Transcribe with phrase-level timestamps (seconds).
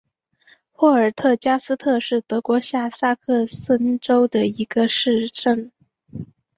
[0.71, 5.71] 霍尔特加斯特是德国下萨克森州的一个市镇。